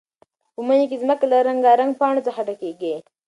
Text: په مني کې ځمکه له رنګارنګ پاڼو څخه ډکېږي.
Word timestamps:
په 0.53 0.61
مني 0.67 0.85
کې 0.89 0.97
ځمکه 1.03 1.25
له 1.31 1.37
رنګارنګ 1.49 1.91
پاڼو 1.99 2.25
څخه 2.27 2.41
ډکېږي. 2.47 2.95